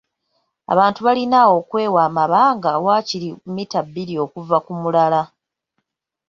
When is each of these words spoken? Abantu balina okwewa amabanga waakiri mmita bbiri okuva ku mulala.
Abantu 0.73 0.99
balina 1.07 1.39
okwewa 1.57 1.99
amabanga 2.09 2.71
waakiri 2.85 3.27
mmita 3.45 3.79
bbiri 3.87 4.13
okuva 4.25 4.57
ku 4.65 4.71
mulala. 4.81 5.21